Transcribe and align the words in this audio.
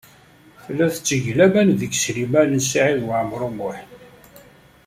Tella 0.63 0.85
tetteg 0.93 1.23
laman 1.37 1.69
deg 1.79 1.91
Sliman 2.01 2.57
U 2.57 2.61
Saɛid 2.69 3.01
Waɛmaṛ 3.07 3.41
U 3.49 3.51
Muḥ. 3.57 3.77